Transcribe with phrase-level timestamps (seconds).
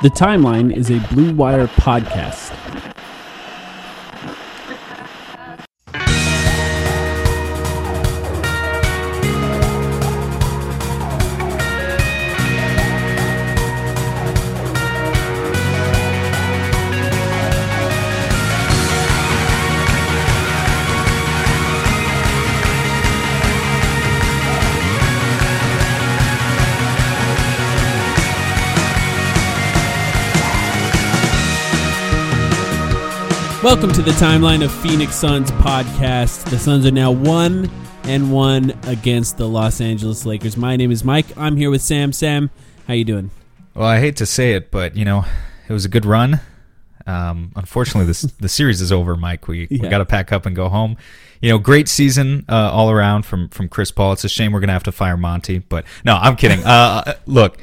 [0.00, 2.54] The Timeline is a Blue Wire podcast.
[33.68, 36.48] Welcome to the timeline of Phoenix Suns podcast.
[36.48, 37.70] The Suns are now one
[38.04, 40.56] and one against the Los Angeles Lakers.
[40.56, 41.26] My name is Mike.
[41.36, 42.14] I'm here with Sam.
[42.14, 42.48] Sam,
[42.86, 43.30] how you doing?
[43.74, 45.26] Well, I hate to say it, but you know,
[45.68, 46.40] it was a good run.
[47.06, 49.46] Um, unfortunately, this the series is over, Mike.
[49.46, 49.82] We Yeah.
[49.82, 50.96] we got to pack up and go home.
[51.42, 54.14] You know, great season uh, all around from from Chris Paul.
[54.14, 56.60] It's a shame we're gonna have to fire Monty, but no, I'm kidding.
[56.64, 57.58] Uh, look,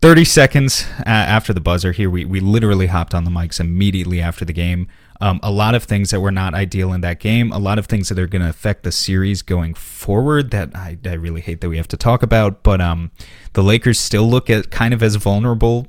[0.00, 4.20] 30 seconds uh, after the buzzer here, we, we literally hopped on the mics immediately
[4.20, 4.86] after the game.
[5.20, 7.86] Um, a lot of things that were not ideal in that game, a lot of
[7.86, 11.60] things that are going to affect the series going forward that I, I really hate
[11.60, 12.62] that we have to talk about.
[12.62, 13.10] But um,
[13.54, 15.88] the Lakers still look at kind of as vulnerable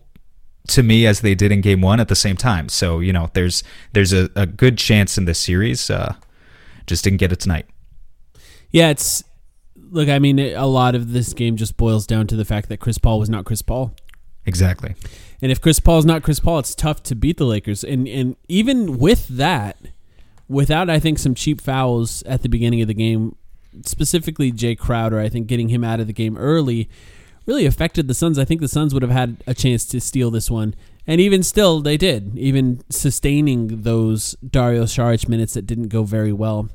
[0.70, 2.70] to me as they did in game one at the same time.
[2.70, 5.90] So, you know, there's there's a, a good chance in this series.
[5.92, 6.16] Uh,
[6.88, 7.68] just didn't get it tonight.
[8.72, 9.24] Yeah, it's
[9.90, 10.10] look.
[10.10, 12.98] I mean, a lot of this game just boils down to the fact that Chris
[12.98, 13.94] Paul was not Chris Paul.
[14.46, 14.96] Exactly.
[15.42, 17.84] And if Chris Paul's not Chris Paul, it's tough to beat the Lakers.
[17.84, 19.78] And and even with that,
[20.48, 23.36] without I think some cheap fouls at the beginning of the game,
[23.86, 26.90] specifically Jae Crowder, I think getting him out of the game early
[27.46, 28.38] really affected the Suns.
[28.38, 30.76] I think the Suns would have had a chance to steal this one.
[31.10, 36.32] And even still, they did, even sustaining those Dario Saric minutes that didn't go very
[36.32, 36.70] well.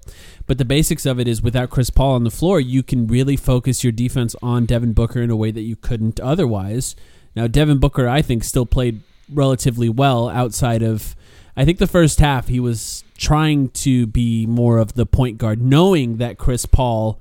[0.49, 3.37] But the basics of it is without Chris Paul on the floor, you can really
[3.37, 6.97] focus your defense on Devin Booker in a way that you couldn't otherwise.
[7.37, 9.03] Now, Devin Booker, I think, still played
[9.33, 11.15] relatively well outside of.
[11.57, 15.63] I think the first half he was trying to be more of the point guard,
[15.63, 17.21] knowing that Chris Paul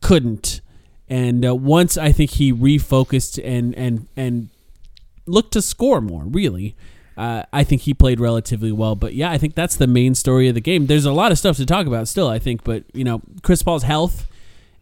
[0.00, 0.62] couldn't.
[1.08, 4.48] And uh, once I think he refocused and and and
[5.26, 6.76] looked to score more, really.
[7.16, 10.48] Uh, I think he played relatively well, but yeah, I think that's the main story
[10.48, 10.86] of the game.
[10.86, 13.62] There's a lot of stuff to talk about still, I think, but you know, Chris
[13.62, 14.26] Paul's health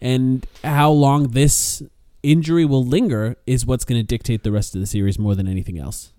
[0.01, 1.83] and how long this
[2.23, 5.47] injury will linger is what's going to dictate the rest of the series more than
[5.47, 6.13] anything else.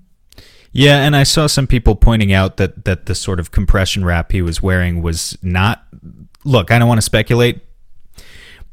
[0.72, 4.32] Yeah, and I saw some people pointing out that that the sort of compression wrap
[4.32, 5.86] he was wearing was not.
[6.44, 7.62] Look, I don't want to speculate,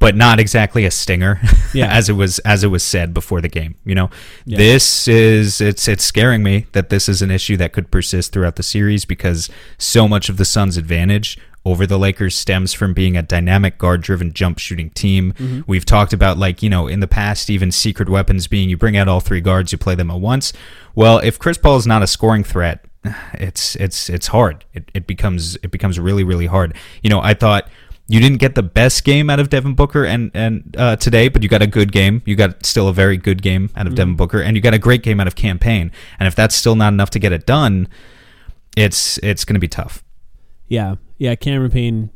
[0.00, 1.40] but not exactly a stinger.
[1.72, 1.86] Yeah.
[1.86, 3.76] as it was as it was said before the game.
[3.84, 4.10] You know,
[4.44, 4.58] Yeah.
[4.58, 8.56] this is it's it's scaring me that this is an issue that could persist throughout
[8.56, 9.48] the series because
[9.78, 14.32] so much of the Suns' advantage over the Lakers stems from being a dynamic guard-driven
[14.32, 15.32] jump shooting team.
[15.34, 15.60] Mm-hmm.
[15.68, 18.96] We've talked about like, you know, in the past even secret weapons being you bring
[18.96, 20.52] out all three guards, you play them at once.
[20.96, 22.84] Well, if Chris Paul is not a scoring threat,
[23.34, 24.64] it's it's it's hard.
[24.74, 26.74] It, it becomes it becomes really really hard.
[27.02, 27.68] You know, I thought
[28.10, 31.44] You didn't get the best game out of Devin Booker and and uh, today, but
[31.44, 32.22] you got a good game.
[32.24, 34.80] You got still a very good game out of Devin Booker, and you got a
[34.80, 35.92] great game out of Cam Payne.
[36.18, 37.86] And if that's still not enough to get it done,
[38.76, 40.02] it's it's going to be tough.
[40.66, 41.36] Yeah, yeah.
[41.36, 42.10] Cameron Payne,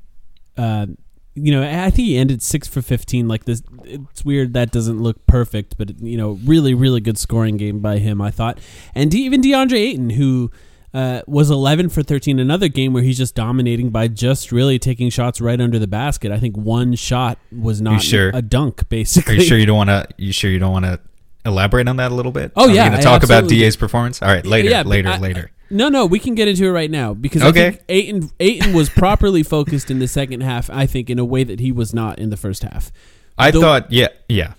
[0.57, 0.87] uh,
[1.35, 3.29] you know, I think he ended six for fifteen.
[3.29, 7.57] Like this, it's weird that doesn't look perfect, but you know, really, really good scoring
[7.57, 8.21] game by him.
[8.21, 8.59] I thought,
[8.97, 10.51] and even DeAndre Ayton, who
[10.95, 15.11] uh, was eleven for thirteen, another game where he's just dominating by just really taking
[15.11, 16.31] shots right under the basket.
[16.33, 18.31] I think one shot was not sure?
[18.33, 20.07] a dunk, Basically, Are you sure you don't want to?
[20.17, 21.01] You sure you don't want to
[21.45, 22.53] elaborate on that a little bit?
[22.57, 24.23] Oh, yeah, going to talk about DA's performance.
[24.23, 25.51] All right, later, Yeah, later, I- later.
[25.71, 27.67] No, no, we can get into it right now because Okay.
[27.67, 30.69] I think Ayton, Ayton was properly focused in the second half.
[30.71, 32.93] I think in a way that he was not in the first half.
[33.37, 34.53] I the- thought, yeah, yeah.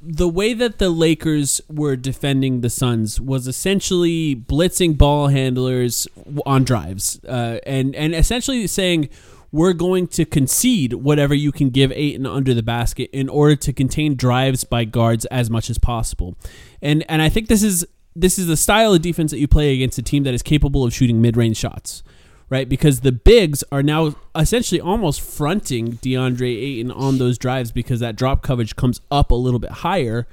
[0.00, 6.06] The way that the Lakers were defending the Suns was essentially blitzing ball handlers
[6.46, 9.08] on drives, uh, and and essentially saying
[9.50, 13.72] we're going to concede whatever you can give Ayton under the basket in order to
[13.72, 16.36] contain drives by guards as much as possible,
[16.80, 17.84] and and I think this is
[18.14, 20.84] this is the style of defense that you play against a team that is capable
[20.84, 22.02] of shooting mid range shots
[22.50, 22.68] right?
[22.68, 28.16] Because the bigs are now essentially almost fronting DeAndre Ayton on those drives because that
[28.16, 30.26] drop coverage comes up a little bit higher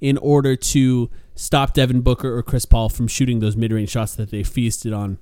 [0.00, 4.30] in order to stop Devin Booker or Chris Paul from shooting those mid-range shots that
[4.30, 5.18] they feasted on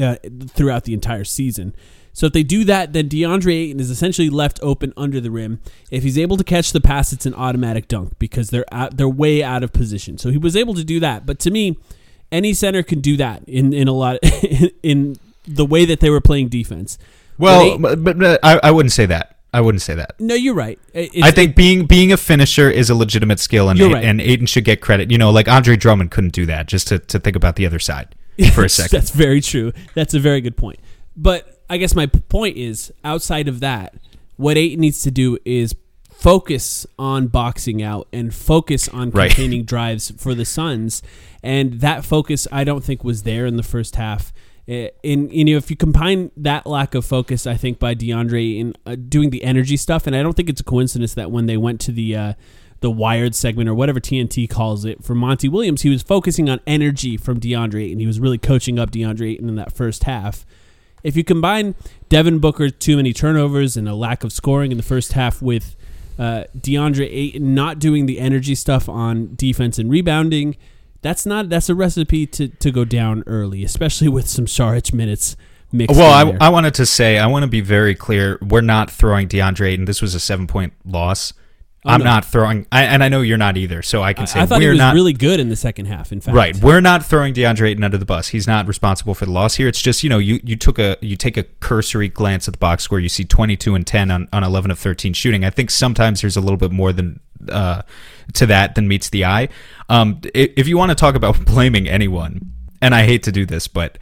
[0.00, 0.16] uh,
[0.48, 1.74] throughout the entire season.
[2.12, 5.60] So if they do that, then DeAndre Ayton is essentially left open under the rim.
[5.90, 9.08] If he's able to catch the pass, it's an automatic dunk because they're out, they're
[9.08, 10.18] way out of position.
[10.18, 11.26] So he was able to do that.
[11.26, 11.78] But to me,
[12.32, 14.18] any center can do that in in a lot
[14.82, 15.16] in
[15.48, 16.98] the way that they were playing defense.
[17.38, 19.36] Well, But but, but I, I wouldn't say that.
[19.54, 20.14] I wouldn't say that.
[20.20, 20.78] No, you're right.
[20.92, 24.04] It- I it's- think being being a finisher is a legitimate skill, and right.
[24.04, 25.10] and Ayton should get credit.
[25.10, 26.68] You know, like Andre Drummond couldn't do that.
[26.68, 28.14] Just to, to think about the other side
[28.54, 28.98] for a second.
[28.98, 29.72] That's very true.
[29.94, 30.78] That's a very good point.
[31.16, 33.94] But I guess my point is, outside of that,
[34.36, 35.74] what Ayton needs to do is
[36.12, 39.30] focus on boxing out and focus on Right.
[39.30, 41.02] containing drives for the Suns.
[41.42, 44.32] And that focus, I don't think, was there in the first half.
[44.68, 48.58] Eh, In you know, if you combine that lack of focus, I think by DeAndre
[48.60, 51.46] in uh, doing the energy stuff, and I don't think it's a coincidence that when
[51.46, 52.32] they went to the uh,
[52.80, 56.60] the wired segment or whatever TNT calls it for Monty Williams, he was focusing on
[56.66, 60.46] energy from DeAndre and he was really coaching up DeAndre in that first half.
[61.02, 61.74] If you combine
[62.08, 65.74] Devin Booker's too many turnovers and a lack of scoring in the first half with
[66.18, 70.56] uh, DeAndre Ayton not doing the energy stuff on defense and rebounding,
[71.02, 75.36] that's not that's a recipe to, to go down early, especially with some Saric minutes
[75.72, 75.96] mixed.
[75.96, 76.42] Well, in I, there.
[76.42, 78.38] I wanted to say, I want to be very clear.
[78.42, 79.84] We're not throwing DeAndre Ayton.
[79.84, 81.32] This was a seven point loss.
[81.84, 82.06] Oh, I'm no.
[82.06, 83.82] not throwing, I, and I know you're not either.
[83.82, 85.86] So I can say I thought he we're was not really good in the second
[85.86, 86.10] half.
[86.10, 86.56] In fact, right.
[86.60, 88.28] We're not throwing DeAndre Ayton under the bus.
[88.28, 89.68] He's not responsible for the loss here.
[89.68, 92.58] It's just you know you you took a you take a cursory glance at the
[92.58, 92.98] box score.
[92.98, 95.44] You see 22 and 10 on, on 11 of 13 shooting.
[95.44, 97.82] I think sometimes there's a little bit more than uh,
[98.34, 99.48] to that than meets the eye.
[99.88, 103.68] Um, if you want to talk about blaming anyone, and I hate to do this,
[103.68, 103.98] but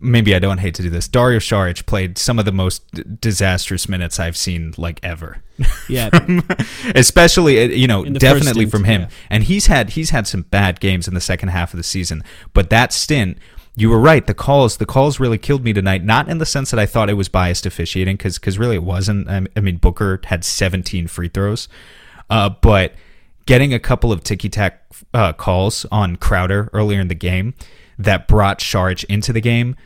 [0.00, 1.08] maybe I don't hate to do this.
[1.08, 5.42] Dario Saric played some of the most d- disastrous minutes I've seen like ever.
[5.88, 6.10] yeah,
[6.94, 9.00] Especially uh, you know In the first definitely stint, from him.
[9.02, 9.08] yeah.
[9.30, 12.22] And he's had he's had some bad games in the second half of the season,
[12.52, 13.38] but that stint
[13.78, 14.26] you were right.
[14.26, 16.02] The calls, the calls really killed me tonight.
[16.02, 18.82] Not in the sense that I thought it was biased officiating, because because really it
[18.82, 19.28] wasn't.
[19.28, 21.68] I I mean, Booker had 17 free throws,
[22.30, 22.94] uh, but
[23.46, 24.82] getting a couple of ticky tack
[25.14, 27.54] uh, calls on Crowder earlier in the game
[27.98, 29.76] that brought Saric into the game,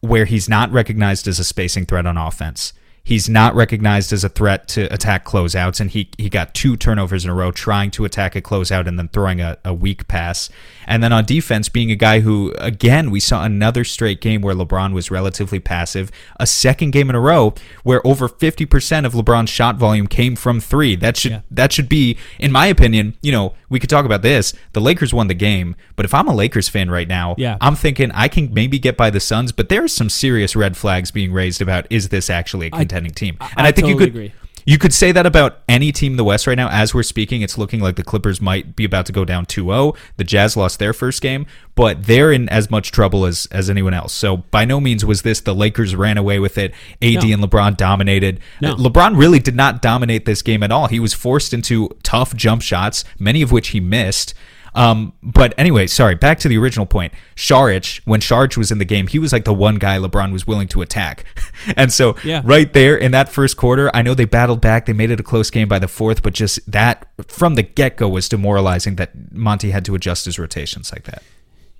[0.00, 2.72] where he's not recognized as a spacing threat on offense.
[3.06, 7.24] He's not recognized as a threat to attack closeouts, and he, he got two turnovers
[7.24, 10.50] in a row trying to attack a closeout and then throwing a, a weak pass.
[10.88, 14.56] And then on defense, being a guy who, again, we saw another straight game where
[14.56, 16.10] LeBron was relatively passive,
[16.40, 20.58] a second game in a row where over 50% of LeBron's shot volume came from
[20.58, 20.96] three.
[20.96, 21.40] That should Yeah.
[21.52, 24.52] that should be, in my opinion, you know, we could talk about this.
[24.72, 27.56] The Lakers won the game, but if I'm a Lakers fan right now, Yeah.
[27.60, 30.76] I'm thinking I can maybe get by the Suns, but there are some serious red
[30.76, 33.36] flags being raised about is this actually a contending team?
[33.56, 34.32] And I I, think you could agree.
[34.64, 36.68] you could say that about any team in the West right now.
[36.68, 39.96] As we're speaking, it's looking like the Clippers might be about to go down 2-0.
[40.16, 43.94] The Jazz lost their first game, but they're in as much trouble as as anyone
[43.94, 44.12] else.
[44.12, 46.72] So by no means was this the Lakers ran away with it.
[47.02, 47.34] AD No.
[47.34, 48.40] and LeBron dominated.
[48.60, 48.72] No.
[48.72, 50.88] Uh, LeBron really did not dominate this game at all.
[50.88, 54.34] He was forced into tough jump shots, many of which he missed.
[54.76, 57.12] Um, but anyway, sorry, back to the original point.
[57.34, 60.46] Saric, when Saric was in the game, he was like the one guy LeBron was
[60.46, 61.24] willing to attack.
[61.76, 62.42] and so Yeah.
[62.44, 64.84] right there in that first quarter, I know they battled back.
[64.86, 67.96] They made it a close game by the fourth, but just that from the get
[67.96, 71.22] go was demoralizing that Monty had to adjust his rotations like that.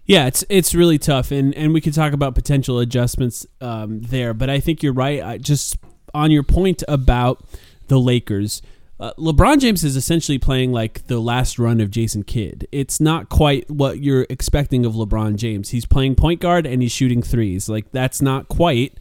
[0.07, 4.33] Yeah, it's it's really tough, and and we could talk about potential adjustments um, there,
[4.35, 5.21] but I think you're right.
[5.23, 5.77] I just
[6.15, 7.45] on your point about
[7.89, 8.63] the Lakers,
[8.99, 12.67] uh, LeBron James is essentially playing like the last run of Jason Kidd.
[12.73, 15.71] It's not quite what you're expecting of LeBron James.
[15.71, 17.69] He's playing point guard and he's shooting threes.
[17.69, 18.99] Like that's not quite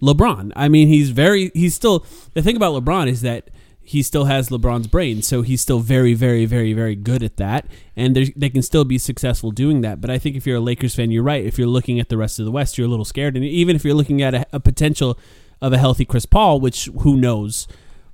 [0.00, 0.52] LeBron.
[0.56, 3.50] I mean, he's very he's still the thing about LeBron is that
[3.86, 7.66] he still has LeBron's brain, so he's still very, very, very, very good at that,
[7.94, 10.00] and they can still be successful doing that.
[10.00, 11.44] But I think if you're a Lakers fan, you're right.
[11.44, 13.76] If you're looking at the rest of the West, you're a little scared, and even
[13.76, 15.18] if you're looking at a, a potential
[15.60, 17.68] of a healthy Chris Paul, which who knows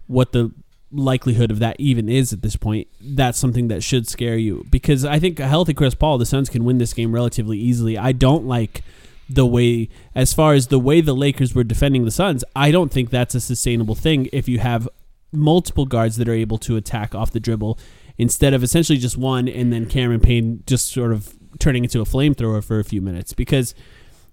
[0.09, 0.53] what the
[0.93, 5.05] likelihood of that even is at this point, that's something that should scare you because
[5.05, 7.97] I think a healthy Chris Paul, the Suns can win this game relatively easily.
[7.97, 8.83] I don't like
[9.29, 12.93] the way as far as the way the Lakers were defending the Suns, I don't
[12.93, 14.89] think that's a sustainable thing if you have
[15.33, 17.79] multiple guards that are able to attack off the dribble
[18.19, 22.05] instead of essentially just one and then Cameron Payne just sort of turning into a
[22.05, 23.33] flamethrower for a few minutes.
[23.33, 23.75] Because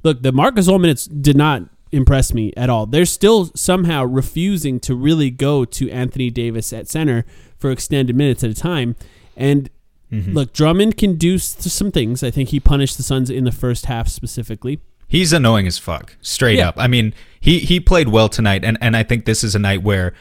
[0.03, 2.85] look, the Marcus Gasol minutes did not impress me at all.
[2.85, 7.25] They're still somehow refusing to really go to Anthony Davis at center
[7.57, 8.95] for extended minutes at a time.
[9.35, 9.69] And
[10.11, 10.33] mm-hmm.
[10.33, 12.23] look, Drummond can do some things.
[12.23, 14.79] I think he punished the Suns in the first half specifically.
[15.07, 16.69] He's annoying as fuck, straight yeah.
[16.69, 16.75] up.
[16.77, 19.81] I mean, he he played well tonight, and and I think this is a night
[19.81, 20.13] where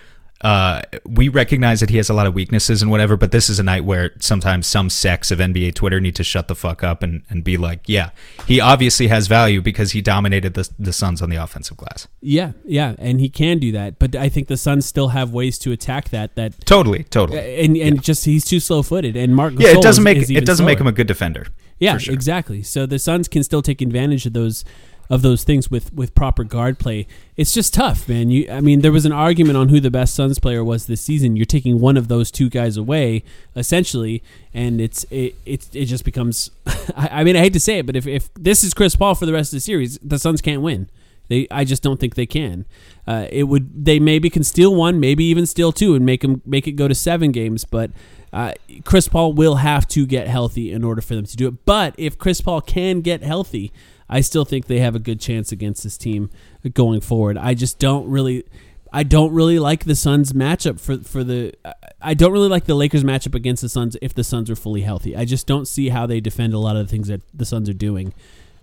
[0.43, 3.59] uh, we recognize that he has a lot of weaknesses and whatever, but this is
[3.59, 7.02] a night where sometimes some sects of NBA Twitter need to shut the fuck up
[7.02, 8.11] and, and be like, yeah,
[8.47, 12.07] he obviously has value because he dominated the, the Suns on the offensive glass.
[12.21, 15.59] Yeah, yeah, and he can do that, but I think the Suns still have ways
[15.61, 16.35] to attack that.
[16.35, 18.02] That totally, totally, and and yeah.
[18.02, 19.16] just he's too slow footed.
[19.16, 20.66] And Mark, yeah, it doesn't make it doesn't slower.
[20.66, 21.47] make him a good defender.
[21.78, 22.14] Yeah, sure.
[22.14, 22.62] exactly.
[22.62, 24.64] So the Suns can still take advantage of those
[25.09, 27.07] of those things with with proper guard play.
[27.37, 28.31] It's just tough, man.
[28.31, 31.01] You, I mean, there was an argument on who the best Suns player was this
[31.01, 31.37] season.
[31.37, 33.23] You're taking one of those two guys away,
[33.55, 34.23] essentially,
[34.53, 36.51] and it's it it, it just becomes.
[36.97, 39.15] I, I mean, I hate to say it, but if if this is Chris Paul
[39.15, 40.89] for the rest of the series, the Suns can't win.
[41.29, 42.67] They, I just don't think they can.
[43.07, 46.43] Uh, it would they maybe can steal one, maybe even steal two, and make them
[46.47, 47.65] make it go to seven games.
[47.65, 47.91] But
[48.33, 48.53] uh,
[48.85, 51.65] Chris Paul will have to get healthy in order for them to do it.
[51.65, 53.73] But if Chris Paul can get healthy,
[54.09, 56.31] I still think they have a good chance against this team
[56.75, 57.37] going forward.
[57.37, 58.45] I just don't really.
[58.93, 61.53] I don't really like the Suns matchup for for the.
[62.01, 64.83] I don't really like the Lakers matchup against the Suns if the Suns are fully
[64.83, 65.17] healthy.
[65.17, 67.69] I just don't see how they defend a lot of the things that the Suns
[67.69, 68.15] are doing,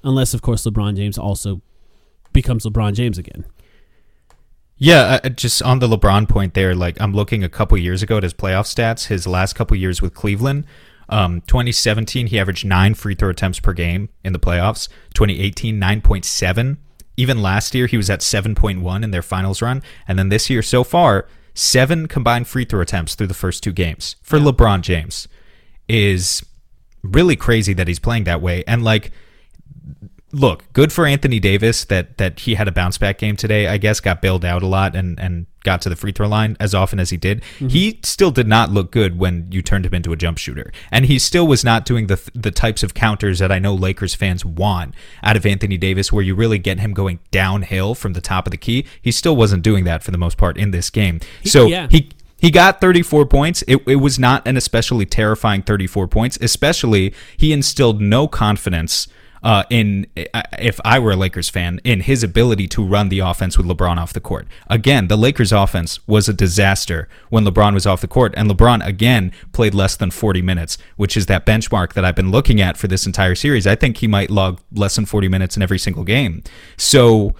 [0.03, 1.61] unless of course LeBron James also
[2.31, 3.45] becomes LeBron James again.
[4.77, 8.17] Yeah, uh, just on the LeBron point there, like I'm looking a couple years ago
[8.17, 10.65] at his playoff stats, his last couple years with Cleveland.
[11.09, 14.87] Um, 2017, he averaged nine free throw attempts per game in the playoffs.
[15.13, 16.77] 2018, 9.7.
[17.15, 19.83] Even last year, he was at 7.1 in their finals run.
[20.07, 23.71] And then this year, so far, seven combined free throw attempts through the first two
[23.71, 24.45] games for yeah.
[24.45, 25.27] LeBron James
[25.87, 26.43] is
[27.03, 28.63] really crazy that he's playing that way.
[28.65, 29.11] And like,
[30.33, 33.67] look, good for Anthony Davis that that he had a bounce back game today.
[33.67, 36.57] I guess got bailed out a lot and and got to the free throw line
[36.59, 37.41] as often as he did.
[37.41, 37.67] Mm-hmm.
[37.67, 41.05] He still did not look good when you turned him into a jump shooter, and
[41.05, 44.43] he still was not doing the the types of counters that I know Lakers fans
[44.43, 48.47] want out of Anthony Davis, where you really get him going downhill from the top
[48.47, 48.85] of the key.
[49.01, 51.19] He still wasn't doing that for the most part in this game.
[51.45, 51.87] So yeah.
[51.89, 53.63] he he got 34 points.
[53.67, 59.07] It, it was not an especially terrifying 34 points, especially he instilled no confidence
[59.43, 63.57] uh, in if I were a Lakers fan in his ability to run the offense
[63.57, 64.47] with LeBron off the court.
[64.69, 68.85] Again, the Lakers offense was a disaster when LeBron was off the court, and LeBron
[68.85, 72.77] again played less than 40 minutes, which is that benchmark that I've been looking at
[72.77, 73.67] for this entire series.
[73.67, 76.43] I think he might log less than 40 minutes in every single game.
[76.77, 77.35] So.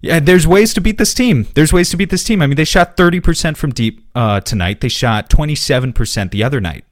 [0.00, 1.46] Yeah, there's ways to beat this team.
[1.54, 2.42] There's ways to beat this team.
[2.42, 4.82] I mean, they shot 30% from deep uh, tonight.
[4.82, 6.84] They shot 27% the other night.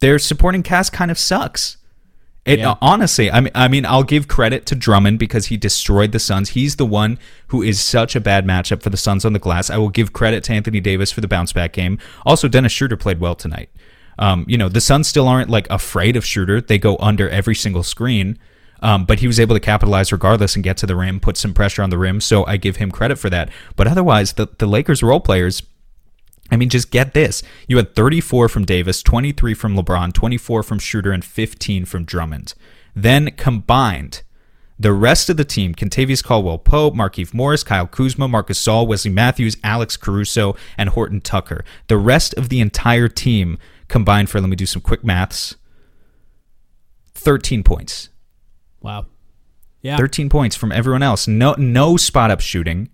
[0.00, 1.76] Their supporting cast kind of sucks.
[2.44, 2.72] It yeah.
[2.72, 6.18] uh, honestly, I mean, I mean, I'll give credit to Drummond because he destroyed the
[6.18, 6.50] Suns.
[6.50, 9.70] He's the one who is such a bad matchup for the Suns on the glass.
[9.70, 11.98] I will give credit to Anthony Davis for the bounce back game.
[12.26, 13.70] Also, Dennis Schroeder played well tonight.
[14.18, 16.60] Um, you know, the Suns still aren't like afraid of Schroeder.
[16.60, 18.38] They go under every single screen.
[18.82, 21.54] Um, but he was able to capitalize regardless and get to the rim, put some
[21.54, 22.20] pressure on the rim.
[22.20, 23.48] So I give him credit for that.
[23.76, 25.62] But otherwise, the, the Lakers role players
[26.54, 27.42] I mean, just get this.
[27.66, 32.54] You had 34 from Davis, 23 from LeBron, 24 from Schroeder, and 15 from Drummond.
[32.94, 34.22] Then combined,
[34.78, 39.10] the rest of the team, Kentavious Caldwell Pope, Markieff Morris, Kyle Kuzma, Marcus Gasol, Wesley
[39.10, 41.64] Matthews, Alex Caruso, and Horton Tucker.
[41.88, 43.58] The rest of the entire team
[43.88, 45.56] combined for, let me do some quick maths,
[47.14, 48.10] 13 points.
[48.80, 49.06] Wow.
[49.82, 49.96] Yeah.
[49.96, 51.26] 13 points from everyone else.
[51.26, 52.90] No no spot up shooting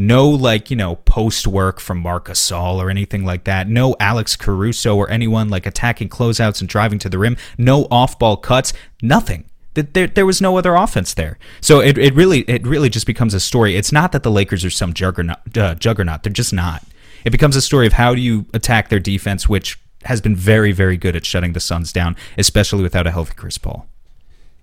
[0.00, 3.68] no like you know post work from Marc Gasol or anything like that.
[3.68, 7.36] No Alex Caruso or anyone like attacking closeouts and driving to the rim.
[7.58, 8.72] No off ball cuts.
[9.02, 9.44] Nothing.
[9.74, 11.38] There, there was no other offense there.
[11.60, 13.76] So it, it really it really just becomes a story.
[13.76, 16.22] It's not that the Lakers are some juggernaut, uh, juggernaut.
[16.22, 16.82] They're just not.
[17.24, 20.72] It becomes a story of how do you attack their defense, which has been very,
[20.72, 23.86] very good at shutting the Suns down, especially without a healthy Chris Paul.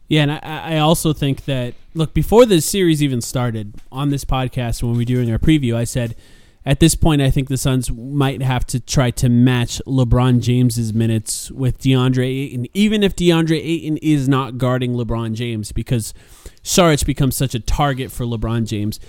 [0.07, 0.39] Yeah, and I,
[0.75, 4.99] I also think that look before the series even started on this podcast when we
[4.99, 6.15] were doing our preview, I said
[6.65, 10.93] at this point I think the Suns might have to try to match LeBron James's
[10.93, 16.13] minutes with DeAndre Ayton, even if DeAndre Ayton is not guarding LeBron James, because
[16.63, 18.99] Saric becomes such a target for LeBron James.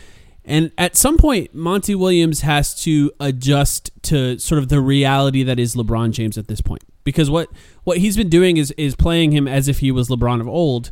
[0.44, 5.58] And at some point, Monty Williams has to adjust to sort of the reality that
[5.58, 7.50] is LeBron James at this point because what
[7.88, 10.90] what he's been doing is is playing him as if he was LeBron of old,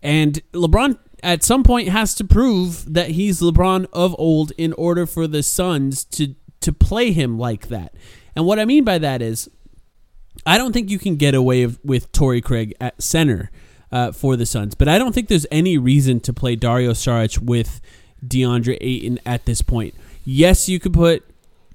[0.00, 5.06] and LeBron at some point has to prove that he's LeBron of old in order
[5.06, 7.92] for the Suns to to play him like that.
[8.36, 9.50] And what I mean by that is,
[10.46, 13.50] I don't think you can get away with Torrey Craig at center
[13.90, 17.40] uh, for the Suns, but I don't think there's any reason to play Dario Saric
[17.40, 17.80] with
[18.24, 19.96] DeAndre Ayton at this point.
[20.24, 21.24] Yes, you could put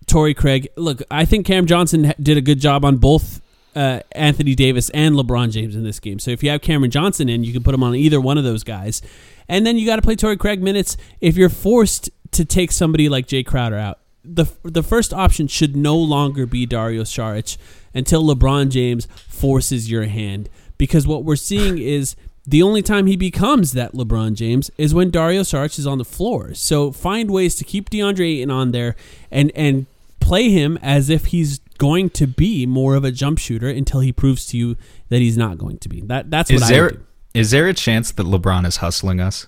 [0.05, 0.69] Torrey Craig.
[0.77, 3.41] Look, I think Cam Johnson did a good job on both
[3.75, 6.19] uh, Anthony Davis and LeBron James in this game.
[6.19, 8.43] So if you have Cameron Johnson in, you can put him on either one of
[8.43, 9.01] those guys.
[9.47, 13.09] And then you got to play Torrey Craig minutes if you're forced to take somebody
[13.09, 13.99] like Jae Crowder out.
[14.23, 17.57] The, the first option should no longer be Dario Saric
[17.93, 20.49] until LeBron James forces your hand.
[20.77, 25.11] Because what we're seeing is the only time he becomes that LeBron James is when
[25.11, 26.53] Dario Saric is on the floor.
[26.53, 28.95] So find ways to keep DeAndre Ayton on there
[29.29, 29.85] and and
[30.19, 34.13] play him as if he's going to be more of a jump shooter until he
[34.13, 34.77] proves to you
[35.09, 35.99] that he's not going to be.
[36.01, 37.05] That that's what is I there do.
[37.33, 39.47] is there a chance that LeBron is hustling us?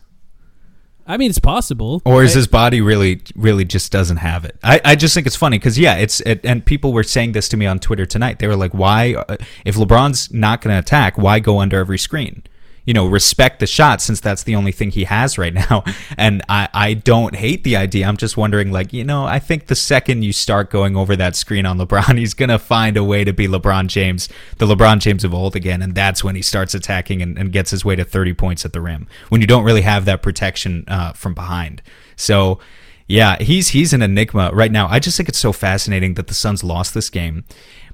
[1.05, 2.01] I mean, it's possible.
[2.05, 4.57] Or is I, his body really, really just doesn't have it?
[4.63, 7.47] I, I just think it's funny because yeah, it's it, and people were saying this
[7.49, 8.39] to me on Twitter tonight.
[8.39, 11.99] They were like, "Why, uh, if LeBron's not going to attack, why go under every
[11.99, 12.41] screen?"
[12.85, 15.83] You know, respect the shot since that's the only thing he has right now.
[16.17, 18.07] And I, I don't hate the idea.
[18.07, 21.35] I'm just wondering, like, you know, I think the second you start going over that
[21.35, 24.99] screen on LeBron, he's going to find a way to be LeBron James, the LeBron
[24.99, 25.81] James of old again.
[25.81, 28.73] And that's when he starts attacking and, and gets his way to 30 points at
[28.73, 31.81] the rim when you don't really have that protection uh, from behind.
[32.15, 32.59] So,
[33.07, 34.87] yeah, he's he's an enigma right now.
[34.87, 37.43] I just think it's so fascinating that the Suns lost this game,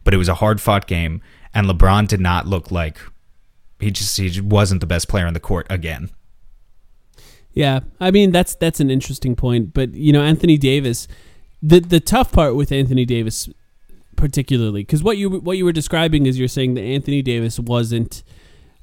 [0.04, 1.22] but it was a hard fought game,
[1.54, 3.00] and LeBron did not look like
[3.80, 6.10] he just he wasn't the best player on the court again.
[7.54, 11.08] Yeah, I mean that's that's an interesting point, but you know Anthony Davis,
[11.62, 13.50] the the tough part with Anthony Davis,
[14.16, 18.24] particularly because what you what you were describing is you're saying that Anthony Davis wasn't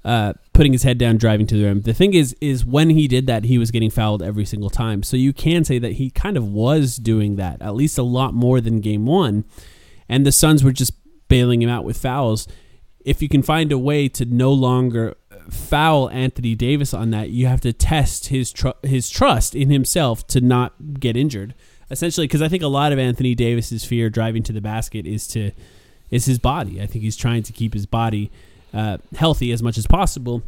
[0.05, 1.83] uh, putting his head down, driving to the rim.
[1.83, 5.03] The thing is, is when he did that, he was getting fouled every single time.
[5.03, 8.33] So you can say that he kind of was doing that, at least a lot
[8.33, 9.45] more than game one,
[10.09, 10.93] and the Suns were just
[11.29, 12.47] bailing him out with fouls
[13.07, 15.17] if you can find a way to no longer
[15.49, 20.27] foul Anthony Davis on that, you have to test his tr- his trust in himself
[20.27, 21.55] to not get injured.
[21.89, 25.29] Essentially, because I think a lot of Anthony Davis's fear driving to the basket is
[25.29, 25.53] to
[26.11, 26.83] is his body.
[26.83, 28.33] I think he's trying to keep his body
[28.75, 30.43] uh, healthy as much as possible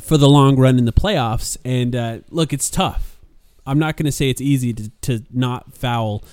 [0.00, 1.56] for the long run in the playoffs.
[1.64, 3.20] And uh, look, it's tough.
[3.66, 6.24] I'm not going to say it's easy to, to not foul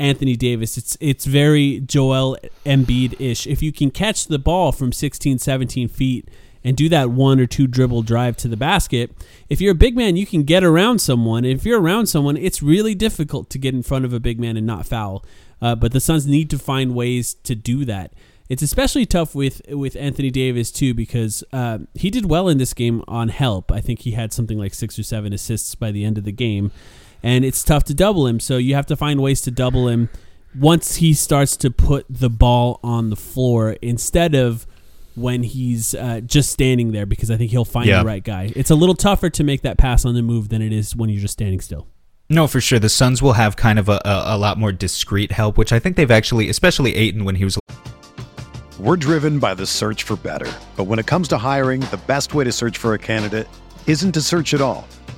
[0.00, 0.78] Anthony Davis.
[0.78, 3.46] It's it's very Joel Embiid ish.
[3.46, 6.28] If you can catch the ball from 16, 17 feet
[6.64, 9.12] and do that one or two dribble drive to the basket,
[9.48, 11.44] if you're a big man, you can get around someone.
[11.44, 14.56] If you're around someone, it's really difficult to get in front of a big man
[14.56, 15.24] and not foul.
[15.62, 18.14] Uh, but the Suns need to find ways to do that.
[18.48, 22.72] It's especially tough with with Anthony Davis too because uh, he did well in this
[22.72, 23.70] game on help.
[23.70, 26.32] I think he had something like six or seven assists by the end of the
[26.32, 26.72] game
[27.22, 28.40] and it's tough to double him.
[28.40, 30.08] So you have to find ways to double him
[30.58, 34.66] once he starts to put the ball on the floor instead of
[35.14, 38.00] when he's uh, just standing there because I think he'll find Yeah.
[38.00, 38.52] the right guy.
[38.56, 41.10] It's a little tougher to make that pass on the move than it is when
[41.10, 41.86] you're just standing still.
[42.28, 42.78] No, for sure.
[42.78, 45.78] The Suns will have kind of a, a, a lot more discreet help, which I
[45.80, 47.58] think they've actually, especially Ayton when he was
[48.78, 50.50] We're driven by the search for better.
[50.76, 53.48] But when it comes to hiring, the best way to search for a candidate
[53.86, 54.86] isn't to search at all.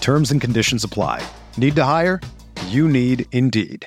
[0.00, 1.24] Terms and conditions apply.
[1.56, 2.20] Need to hire?
[2.66, 3.86] You need Indeed.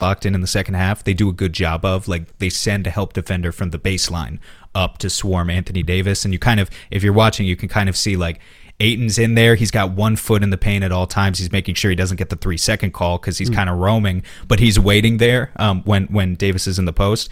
[0.00, 2.08] locked in in the second half, they do a good job of.
[2.08, 4.38] Like they send a help defender from the baseline
[4.74, 7.88] up to swarm Anthony Davis, and you kind of, if you're watching, you can kind
[7.88, 8.40] of see like
[8.80, 9.54] Ayton's in there.
[9.54, 11.38] He's got one foot in the paint at all times.
[11.38, 13.54] He's making sure he doesn't get the three second call because he's mm.
[13.54, 17.28] kind of roaming, but he's waiting there um, when when Davis is in the post.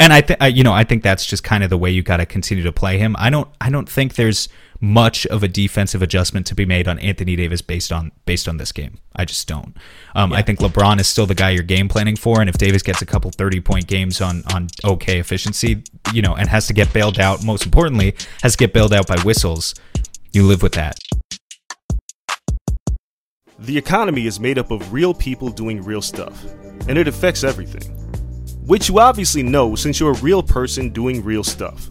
[0.00, 2.18] And I think you know I think that's just kind of the way you got
[2.18, 3.16] to continue to play him.
[3.18, 4.48] I don't I don't think there's
[4.80, 8.58] much of a defensive adjustment to be made on Anthony Davis based on based on
[8.58, 8.98] this game.
[9.16, 9.76] I just don't.
[10.14, 10.38] Um, yeah.
[10.38, 13.02] I think LeBron is still the guy you're game planning for, and if Davis gets
[13.02, 16.92] a couple thirty point games on on okay efficiency, you know, and has to get
[16.92, 17.44] bailed out.
[17.44, 19.74] Most importantly, has to get bailed out by whistles.
[20.32, 20.98] You live with that.
[23.58, 26.44] The economy is made up of real people doing real stuff,
[26.88, 27.94] and it affects everything.
[28.64, 31.90] Which you obviously know since you're a real person doing real stuff.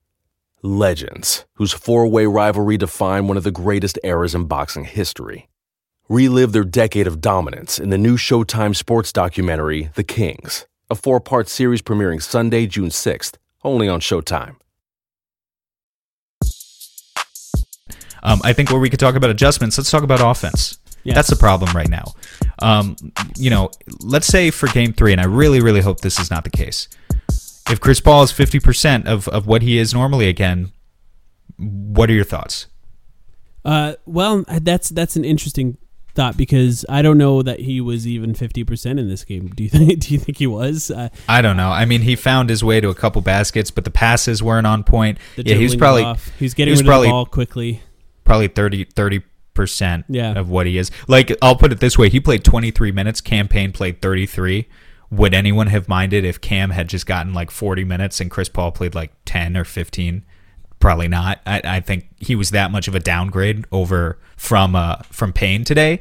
[0.63, 5.49] legends whose four way rivalry defined one of the greatest eras in boxing history.
[6.09, 11.19] Relive their decade of dominance in the new Showtime sports documentary, The Kings, a four
[11.19, 14.55] part series premiering Sunday, June 6th, only on Showtime.
[18.23, 20.77] Um, I think where we could talk about adjustments, let's talk about offense.
[21.03, 21.15] Yes.
[21.15, 22.13] That's the problem right now.
[22.59, 22.95] Um,
[23.35, 23.71] you know,
[24.01, 26.87] let's say for game three, and I really, really hope this is not the case
[27.71, 30.71] if Chris Paul is 50% of, of what he is normally again,
[31.57, 32.67] what are your thoughts?
[33.63, 35.77] Uh, well, that's that's an interesting
[36.13, 39.47] thought because I don't know that he was even 50% in this game.
[39.49, 40.89] Do you think do you think he was?
[40.89, 41.69] Uh, I don't know.
[41.69, 44.83] I mean, he found his way to a couple baskets, but the passes weren't on
[44.83, 45.19] point.
[45.37, 46.31] Yeah, he was probably off.
[46.39, 47.81] he was getting he was probably, ball quickly.
[48.23, 49.21] Probably 30 30
[49.53, 50.37] percent yeah.
[50.37, 50.91] of what he is.
[51.07, 54.67] Like I'll put it this way, he played 23 minutes, Cam Payne played 33
[55.11, 58.71] would anyone have minded if Cam had just gotten like 40 minutes and Chris Paul
[58.71, 60.23] played like 10 or 15?
[60.79, 61.41] Probably not.
[61.45, 65.63] I, I think he was that much of a downgrade over from uh, from Payne
[65.63, 65.99] today.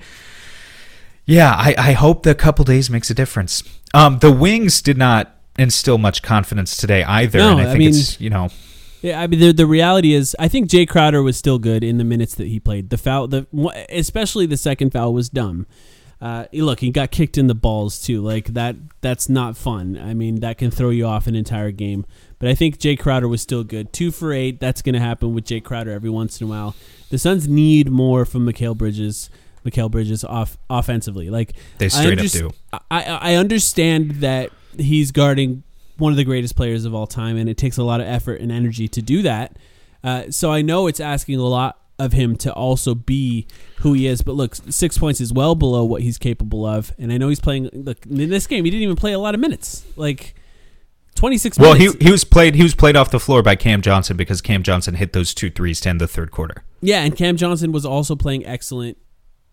[1.26, 3.62] Yeah, I, I hope the couple days makes a difference.
[3.92, 7.78] Um, the wings did not instill much confidence today either, no, and I think I
[7.78, 8.48] mean, it's you know.
[9.02, 11.98] Yeah, I mean the the reality is, I think Jae Crowder was still good in
[11.98, 12.90] the minutes that he played.
[12.90, 13.46] The foul, the
[13.90, 15.66] especially the second foul was dumb.
[16.20, 18.20] Uh, look, he got kicked in the balls too.
[18.20, 19.98] Like that, that's not fun.
[19.98, 22.04] I mean, that can throw you off an entire game.
[22.38, 23.92] But I think Jae Crowder was still good.
[23.92, 24.60] Two for eight.
[24.60, 26.74] That's going to happen with Jae Crowder every once in a while.
[27.10, 29.30] The Suns need more from Mikal Bridges.
[29.64, 31.30] Mikal Bridges off offensively.
[31.30, 32.50] Like they straight up do.
[32.90, 35.62] I I understand that he's guarding
[35.96, 38.40] one of the greatest players of all time, and it takes a lot of effort
[38.40, 39.56] and energy to do that.
[40.02, 43.46] Uh, so I know it's asking a lot of him to also be
[43.80, 44.22] who he is.
[44.22, 46.92] But look, six points is well below what he's capable of.
[46.98, 47.70] And I know he's playing.
[47.72, 49.84] Look, in this game, he didn't even play a lot of minutes.
[49.96, 50.34] Like
[51.14, 51.58] twenty six.
[51.58, 52.54] Well, he he was played.
[52.54, 55.50] He was played off the floor by Cam Johnson because Cam Johnson hit those two
[55.50, 56.64] threes to end the third quarter.
[56.80, 58.96] Yeah, and Cam Johnson was also playing excellent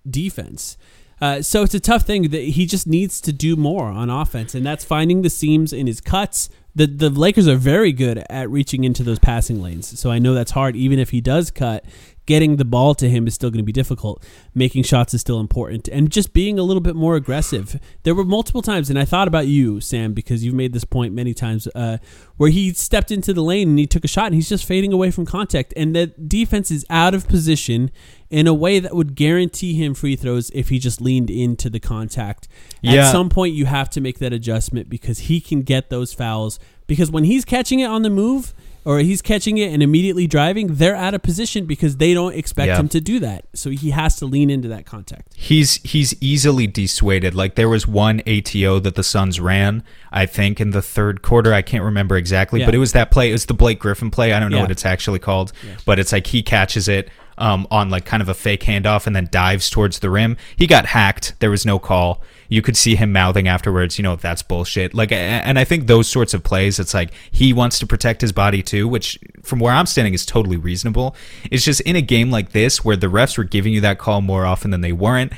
[0.10, 0.78] defense.
[1.20, 4.54] Uh, so it's a tough thing that he just needs to do more on offense,
[4.54, 6.50] and that's finding the seams in his cuts.
[6.76, 10.36] The the Lakers are very good at reaching into those passing lanes, so I know
[10.36, 10.76] that's hard.
[10.76, 11.84] Even if he does cut,
[12.28, 14.24] getting the ball to him is still going to be difficult.
[14.54, 15.88] Making shots is still important.
[15.88, 17.80] And just being a little bit more aggressive.
[18.04, 21.14] There were multiple times, and I thought about you, Sam, because you've made this point
[21.14, 21.98] many times, uh,
[22.36, 24.94] where he stepped into the lane and he took a shot and he's just fading
[24.94, 25.74] away from contact.
[25.76, 27.90] And the defense is out of position
[28.30, 31.80] in a way that would guarantee him free throws if he just leaned into the
[31.80, 32.48] contact.
[32.82, 33.06] Yeah.
[33.06, 36.60] At some point, you have to make that adjustment because he can get those fouls.
[36.88, 38.54] Because when he's catching it on the move,
[38.88, 42.68] or he's catching it and immediately driving, they're out of position because they don't expect
[42.68, 42.80] yeah.
[42.80, 43.44] him to do that.
[43.54, 45.34] So he has to lean into that contact.
[45.36, 47.36] He's he's easily dissuaded.
[47.36, 51.54] Like there was one ATO that the Suns ran, I think in the third quarter.
[51.54, 52.66] I can't remember exactly, yeah.
[52.66, 53.28] but it was that play.
[53.28, 54.32] It was the Blake Griffin play.
[54.32, 54.64] I don't know yeah.
[54.64, 55.52] what it's actually called,
[55.86, 59.16] but it's like he catches it um, on like kind of a fake handoff and
[59.16, 60.38] then dives towards the rim.
[60.56, 61.36] He got hacked.
[61.40, 62.22] There was no call.
[62.50, 64.94] You could see him mouthing afterwards, you know, that's bullshit.
[64.94, 68.32] Like, and I think those sorts of plays, it's like he wants to protect his
[68.32, 71.16] body too, which from where I'm standing is totally reasonable.
[71.52, 74.22] It's just in a game like this where the refs were giving you that call
[74.22, 75.34] more often than they weren't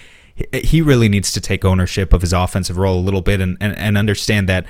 [0.53, 3.77] he really needs to take ownership of his offensive role a little bit and, and,
[3.77, 4.65] and understand that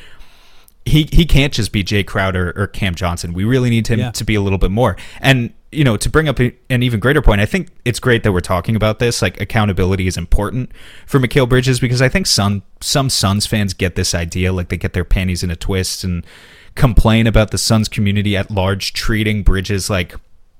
[0.85, 3.33] he he can't just be Jae Crowder or Cam Johnson.
[3.33, 4.11] We really need him yeah.
[4.11, 4.97] to be a little bit more.
[5.19, 8.31] And you know, to bring up an even greater point, I think it's great that
[8.31, 9.21] we're talking about this.
[9.21, 10.71] Like accountability is important
[11.05, 14.77] for Mikal Bridges because I think some some Suns fans get this idea, like they
[14.77, 16.25] get their panties in a twist and
[16.75, 20.15] complain about the Suns community at large treating Bridges like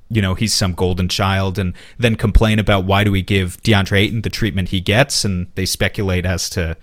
[0.10, 3.99] you know he's some golden child and then complain about why do we give DeAndre
[3.99, 6.75] Ayton the treatment he gets and they speculate as to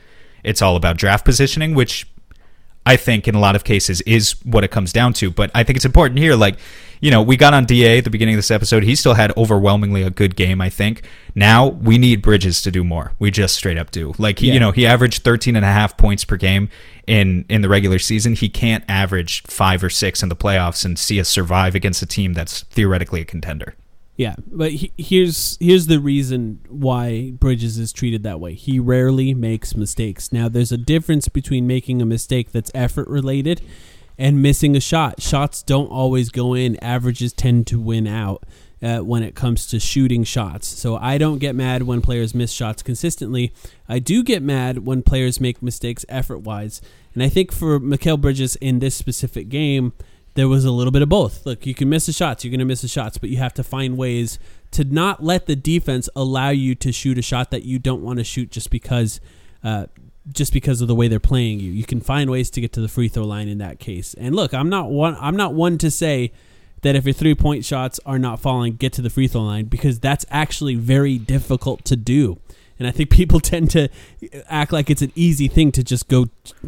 [0.45, 2.07] it's all about draft positioning which
[2.87, 5.31] I think in a lot of cases is what it comes down to.
[5.31, 6.37] But I think it's important here.
[6.37, 6.57] Like,
[7.01, 8.85] you know, we got on DA at the beginning of this episode.
[8.85, 11.03] He still had overwhelmingly a good game, I think.
[11.35, 13.13] Now we need Bridges to do more.
[13.19, 14.15] We just straight up do.
[14.19, 14.55] Like, yeah.
[14.55, 16.71] you know, he averaged 13 and a half points per game
[17.07, 18.35] in, in the regular season.
[18.35, 22.07] He can't average five or six in the playoffs and see us survive against a
[22.07, 23.75] team that's theoretically a contender.
[24.17, 28.55] Yeah, but he, here's here's the reason why Bridges is treated that way.
[28.55, 30.33] He rarely makes mistakes.
[30.33, 33.61] Now, there's a difference between making a mistake that's effort related
[34.19, 35.21] and missing a shot.
[35.21, 36.83] Shots don't always go in.
[36.83, 38.45] Averages tend to win out
[38.83, 40.67] uh, when it comes to shooting shots.
[40.67, 43.53] So I don't get mad when players miss shots consistently.
[43.89, 46.81] I do get mad when players make mistakes effort wise.
[47.15, 49.93] And I think for Mikal Bridges in this specific game
[50.37, 51.45] there was a little bit of both.
[51.45, 53.55] Look, you can miss the shots, you're going to miss the shots, but you have
[53.55, 54.39] to find ways
[54.73, 58.19] to not let the defense allow you to shoot a shot that you don't want
[58.19, 59.21] to shoot just because
[59.65, 59.87] uh,
[60.33, 61.71] just because of the way they're playing you.
[61.71, 64.15] You can find ways to get to the free throw line in that case.
[64.15, 66.33] And look, I'm not one I'm not one to say
[66.83, 69.67] that if your three point shots are not falling, get to the free throw line
[69.67, 72.39] because that's actually very difficult to do.
[72.79, 73.89] And I think people tend to
[74.49, 76.27] act like it's an easy thing to just go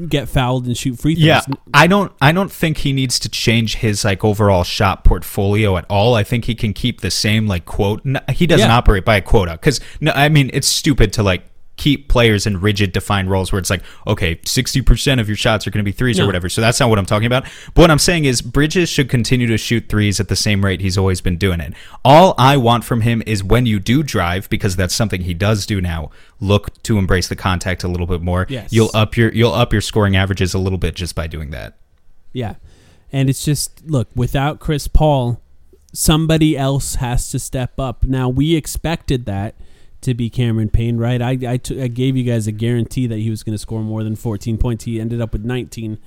[0.09, 1.25] get fouled and shoot free throws.
[1.25, 1.40] Yeah,
[1.75, 2.12] I don't.
[2.21, 6.14] I don't think he needs to change his like overall shot portfolio at all.
[6.14, 8.03] I think he can keep the same like quote.
[8.31, 8.77] He doesn't yeah.
[8.77, 11.44] operate by a quota because no, I mean it's stupid to like
[11.79, 15.71] keep players in rigid defined roles where it's like, okay, 60% of your shots are
[15.71, 16.25] going to be threes no.
[16.25, 16.49] or whatever.
[16.49, 17.45] So that's not what I'm talking about.
[17.73, 20.81] But what I'm saying is Bridges should continue to shoot threes at the same rate
[20.81, 21.73] he's always been doing it.
[22.05, 25.64] All I want from him is when you do drive, because that's something he does
[25.64, 26.11] do now,
[26.41, 28.47] look to embrace the contact a little bit more.
[28.49, 28.73] Yes.
[28.73, 31.79] You'll up your you'll up your scoring averages a little bit just by doing that.
[32.33, 32.57] Yeah.
[33.12, 35.41] And it's just look, without Chris Paul,
[35.93, 38.05] somebody else has to step up.
[38.05, 39.55] Now we expected that
[40.00, 41.20] to be Cameron Payne, right?
[41.20, 43.82] I, I, t- I gave you guys a guarantee that he was going to score
[43.82, 44.84] more than 14 points.
[44.84, 45.98] He ended up with 19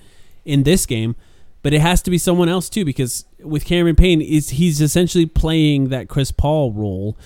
[0.46, 1.16] in this game,
[1.62, 5.26] but it has to be someone else too because with Cameron Payne, is he's essentially
[5.26, 7.18] playing that Chris Paul role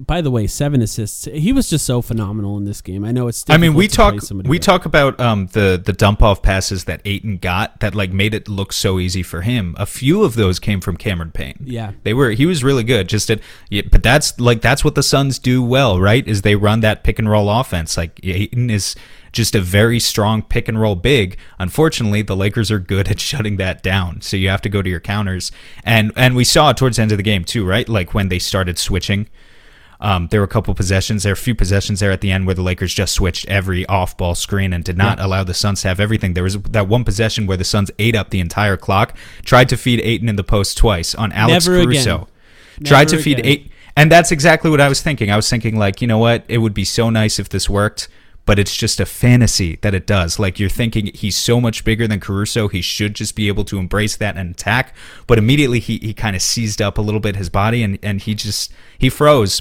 [0.00, 1.26] by the way, seven assists.
[1.26, 3.04] He was just so phenomenal in this game.
[3.04, 3.44] I know it's.
[3.48, 7.38] I mean, we talk we talk about um, the the dump off passes that Ayton
[7.38, 9.76] got that like made it look so easy for him.
[9.78, 11.60] A few of those came from Cameron Payne.
[11.64, 12.30] Yeah, they were.
[12.30, 13.08] He was really good.
[13.08, 16.26] Just at, yeah, but that's like that's what the Suns do well, right?
[16.26, 17.96] Is they run that pick and roll offense.
[17.96, 18.96] Like Ayton is
[19.30, 21.38] just a very strong pick and roll big.
[21.60, 24.22] Unfortunately, the Lakers are good at shutting that down.
[24.22, 25.52] So you have to go to your counters.
[25.84, 27.88] And and we saw it towards the end of the game too, right?
[27.88, 29.28] Like when they started switching
[30.00, 31.24] um, there were a couple possessions.
[31.24, 33.84] There were a few possessions there at the end where the Lakers just switched every
[33.86, 35.26] off-ball screen and did not yeah.
[35.26, 36.34] allow the Suns to have everything.
[36.34, 39.16] There was that one possession where the Suns ate up the entire clock.
[39.44, 42.28] Tried to feed Ayton in the post twice on Alex Never Caruso.
[42.84, 45.30] Tried to feed Ayton, and that's exactly what I was thinking.
[45.30, 46.44] I was thinking like, you know what?
[46.46, 48.08] It would be so nice if this worked
[48.48, 50.38] but it's just a fantasy that it does.
[50.38, 53.78] Like you're thinking he's so much bigger than Caruso, he should just be able to
[53.78, 54.96] embrace that and attack.
[55.26, 58.22] But immediately he, he kind of seized up a little bit his body and, and
[58.22, 59.60] he just he froze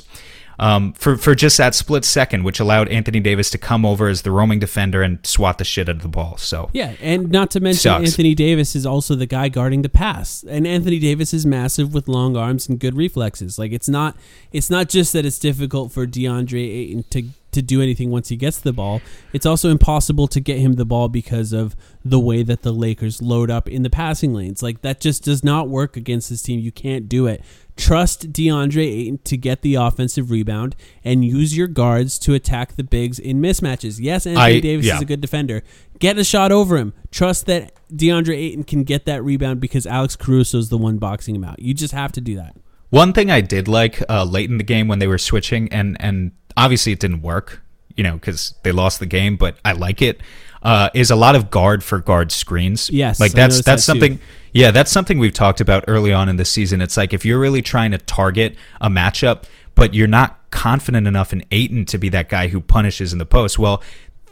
[0.57, 4.21] um, for for just that split second, which allowed Anthony Davis to come over as
[4.21, 6.37] the roaming defender and swat the shit out of the ball.
[6.37, 8.05] So yeah, and not to mention sucks.
[8.05, 12.07] Anthony Davis is also the guy guarding the pass, and Anthony Davis is massive with
[12.07, 13.59] long arms and good reflexes.
[13.59, 14.15] Like it's not
[14.53, 18.35] it's not just that it's difficult for DeAndre Ayton to to do anything once he
[18.35, 19.01] gets the ball.
[19.33, 23.21] It's also impossible to get him the ball because of the way that the Lakers
[23.21, 24.61] load up in the passing lanes.
[24.61, 26.59] Like that just does not work against this team.
[26.59, 27.43] You can't do it.
[27.75, 32.83] Trust DeAndre Ayton to get the offensive rebound and use your guards to attack the
[32.83, 33.99] bigs in mismatches.
[33.99, 34.95] Yes, Anthony I, Davis yeah.
[34.95, 35.63] is a good defender.
[35.99, 36.93] Get a shot over him.
[37.11, 41.35] Trust that DeAndre Ayton can get that rebound because Alex Caruso is the one boxing
[41.35, 41.59] him out.
[41.59, 42.55] You just have to do that.
[42.89, 45.97] One thing I did like uh, late in the game when they were switching, and
[45.99, 47.61] and obviously it didn't work,
[47.95, 50.19] you know, because they lost the game, but I like it.
[50.63, 52.89] Uh, is a lot of guard for guard screens.
[52.89, 54.17] Yes, like that's that's that something.
[54.17, 54.23] Too.
[54.53, 56.81] Yeah, that's something we've talked about early on in the season.
[56.81, 59.43] It's like if you're really trying to target a matchup,
[59.75, 63.25] but you're not confident enough in Ayton to be that guy who punishes in the
[63.25, 63.59] post.
[63.59, 63.83] Well,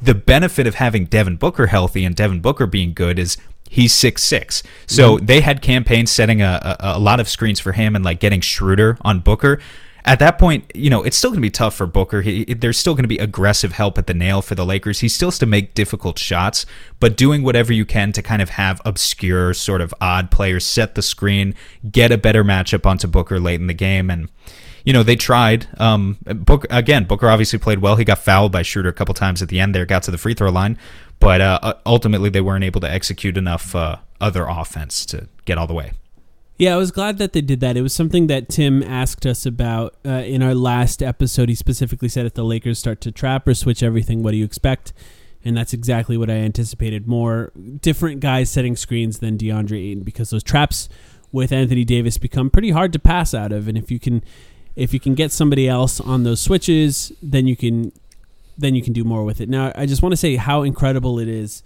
[0.01, 3.37] the benefit of having Devin Booker healthy and Devin Booker being good is
[3.69, 4.63] he's six six.
[4.87, 5.25] So mm-hmm.
[5.27, 8.19] they had Cam Payne's setting a, a, a lot of screens for him and like
[8.19, 9.59] getting Schroeder on Booker.
[10.07, 12.21] At that point, you know, it's still going to be tough for Booker.
[12.21, 14.99] He, there's still going to be aggressive help at the nail for the Lakers.
[14.99, 16.67] He still has to make difficult shots,
[16.99, 20.93] but doing whatever you can to kind of have obscure, sort of odd players set
[20.93, 21.55] the screen,
[21.91, 24.11] get a better matchup onto Booker late in the game.
[24.11, 24.29] And,
[24.83, 25.67] you know, they tried.
[25.79, 26.19] Um,
[26.69, 27.95] again, Booker obviously played well.
[27.95, 30.19] He got fouled by Schroeder a couple times at the end there, got to the
[30.19, 30.77] free throw line,
[31.19, 35.65] but uh, ultimately they weren't able to execute enough uh, other offense to get all
[35.65, 35.93] the way.
[36.57, 37.75] Yeah, I was glad that they did that.
[37.75, 41.49] It was something that Tim asked us about uh, in our last episode.
[41.49, 44.45] He specifically said if the Lakers start to trap or switch everything, what do you
[44.45, 44.93] expect?
[45.43, 47.07] And that's exactly what I anticipated.
[47.07, 50.87] More different guys setting screens than DeAndre Ayton because those traps
[51.29, 53.67] with Anthony Davis become pretty hard to pass out of.
[53.67, 54.23] And if you can,
[54.77, 57.91] if you can get somebody else on those switches, then you can,
[58.57, 59.49] then you can do more with it.
[59.49, 61.63] Now, I just want to say how incredible it is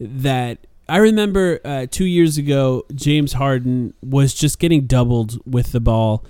[0.00, 5.80] that I remember uh, two years ago, James Harden was just getting doubled with the
[5.80, 6.24] ball,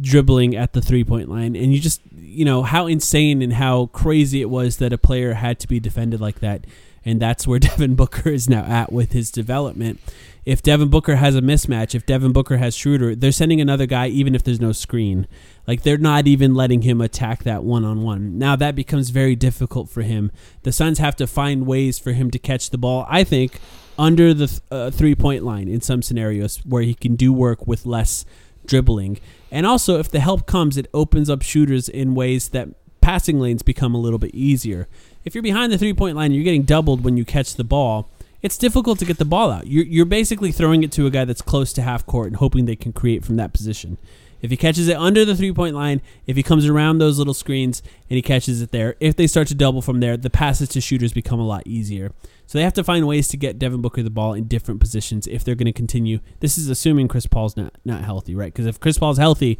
[0.00, 1.56] dribbling at the three point line.
[1.56, 5.34] And you just, you know, how insane and how crazy it was that a player
[5.34, 6.66] had to be defended like that.
[7.06, 10.00] And that's where Devin Booker is now at with his development.
[10.44, 14.08] If Devin Booker has a mismatch, if Devin Booker has Schroeder, they're sending another guy
[14.08, 15.26] even if there's no screen.
[15.66, 18.36] Like they're not even letting him attack that one on one.
[18.36, 20.30] Now that becomes very difficult for him.
[20.62, 23.58] The Suns have to find ways for him to catch the ball, I think,
[23.98, 27.86] under the uh, three point line in some scenarios where he can do work with
[27.86, 28.24] less
[28.66, 29.18] dribbling.
[29.50, 32.68] And also, if the help comes, it opens up shooters in ways that
[33.00, 34.88] passing lanes become a little bit easier.
[35.24, 38.10] If you're behind the three point line, you're getting doubled when you catch the ball.
[38.42, 39.66] It's difficult to get the ball out.
[39.66, 42.66] You're, you're basically throwing it to a guy that's close to half court and hoping
[42.66, 43.96] they can create from that position.
[44.44, 47.32] If he catches it under the three point line, if he comes around those little
[47.32, 50.68] screens and he catches it there, if they start to double from there, the passes
[50.70, 52.12] to shooters become a lot easier.
[52.46, 55.26] So they have to find ways to get Devin Booker the ball in different positions
[55.26, 56.18] if they're going to continue.
[56.40, 58.52] This is assuming Chris Paul's not not healthy, right?
[58.52, 59.58] Because if Chris Paul's healthy,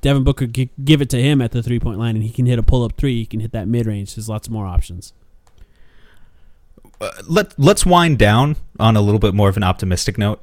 [0.00, 2.46] Devin Booker g- give it to him at the three point line, and he can
[2.46, 3.16] hit a pull up three.
[3.16, 4.14] He can hit that mid range.
[4.14, 5.12] There's lots more options.
[7.02, 10.40] Uh, let Let's wind down on a little bit more of an optimistic note.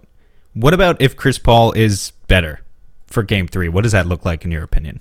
[0.53, 2.61] What about if Chris Paul is better?
[3.09, 3.69] For game three.
[3.69, 4.99] What does that look like in your opinion?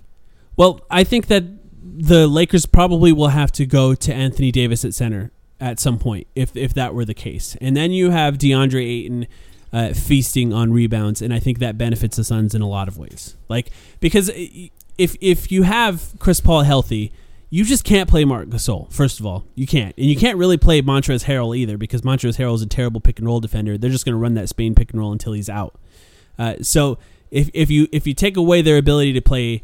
[0.57, 1.45] Well, I think that
[1.83, 6.27] the Lakers probably will have to go to Anthony Davis at center at some point
[6.35, 7.57] if if that were the case.
[7.61, 9.27] And then you have DeAndre Ayton
[9.73, 12.99] uh, feasting on rebounds, and I think that benefits the Suns in a lot of
[12.99, 13.37] ways.
[13.49, 17.13] Like because if if you have Chris Paul healthy,
[17.51, 18.93] you just can't play Marc Gasol.
[18.93, 22.37] First of all, you can't, and you can't really play Montrezl Harrell either because Montrezl
[22.37, 23.79] Harrell is a terrible pick and roll defender.
[23.79, 25.79] They're just going to run that Spain pick and roll until he's out.
[26.39, 26.99] Uh, so
[27.31, 29.63] if if you if you take away their ability to play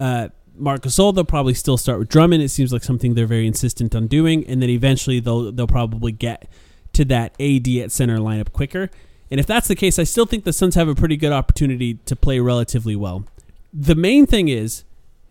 [0.00, 2.42] uh, Marc Gasol, they'll probably still start with Drummond.
[2.42, 6.12] It seems like something they're very insistent on doing, and then eventually they'll they'll probably
[6.12, 6.48] get
[6.92, 8.90] to that AD at center lineup quicker.
[9.30, 11.94] And if that's the case, I still think the Suns have a pretty good opportunity
[12.06, 13.24] to play relatively well.
[13.72, 14.84] The main thing is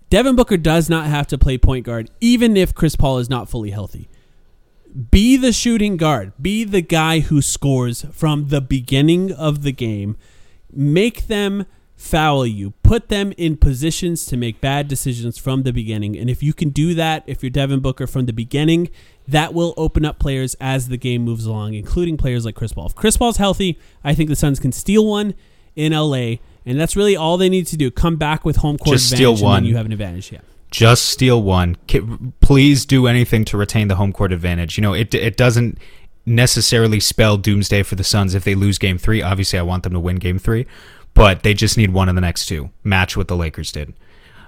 [0.10, 3.50] Devin Booker does not have to play point guard, even if Chris Paul is not
[3.50, 4.10] fully healthy.
[5.10, 6.34] Be the shooting guard.
[6.39, 10.17] Be the guy who scores from the beginning of the game
[10.76, 16.18] make them foul you, put them in positions to make bad decisions from the beginning.
[16.18, 18.90] And if you can do that, if you're Devin Booker from the beginning,
[19.28, 22.88] that will open up players as the game moves along, including players like Chris Paul.
[22.88, 25.34] If Chris Paul's healthy, I think the Suns can steal one
[25.76, 27.90] in LA, and that's really all they need to do.
[27.90, 29.66] Come back with home court Just advantage, steal one.
[29.66, 30.32] you have an advantage.
[30.32, 30.40] Yeah.
[30.72, 31.78] Just steal one.
[32.42, 34.76] Please do anything to retain the home court advantage.
[34.78, 35.78] You know, it it doesn't
[36.26, 39.22] necessarily spell doomsday for the Suns if they lose game three.
[39.22, 40.66] Obviously, I want them to win game three,
[41.14, 42.70] but they just need one of the next two.
[42.84, 43.94] Match what the Lakers did.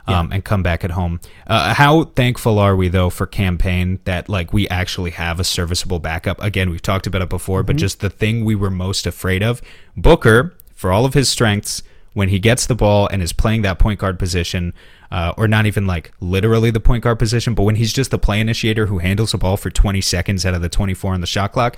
[0.08, 0.36] Um, yeah.
[0.36, 1.20] and come back at home.
[1.48, 5.44] Uh, how thankful are we though for Cam Payne that like we actually have a
[5.44, 6.40] serviceable backup?
[6.44, 7.68] Again, we've talked about it before, mm-hmm.
[7.68, 9.64] but just the thing we were most afraid of,
[9.98, 11.82] Booker, for all of his strengths,
[12.14, 14.74] when he gets the ball and is playing that point guard position,
[15.16, 18.20] uh, or not even like literally the point guard position, but when he's just the
[18.20, 21.26] play initiator who handles the ball for 20 seconds out of the 24 on the
[21.26, 21.78] shot clock,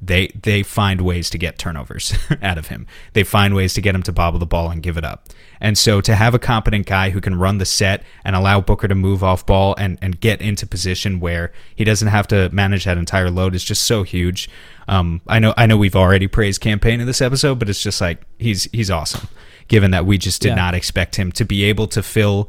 [0.00, 2.86] they they find ways to get turnovers out of him.
[3.12, 5.28] They find ways to get him to bobble the ball and give it up.
[5.60, 8.88] And so to have a competent guy who can run the set and allow Booker
[8.88, 12.86] to move off ball and, and get into position where he doesn't have to manage
[12.86, 14.48] that entire load is just so huge.
[14.86, 17.82] Um, I know I know we've already praised Cam Payne in this episode, but it's
[17.82, 19.28] just like he's he's awesome.
[19.66, 20.54] Given that we just did yeah.
[20.54, 22.48] not expect him to be able to fill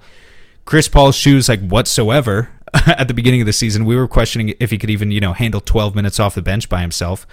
[0.70, 2.52] Chris Paul's shoes like whatsoever
[2.86, 3.86] at the beginning of the season.
[3.86, 6.70] We were questioning if he could even, you know, handle 12 minutes off the bench
[6.70, 7.26] by himself.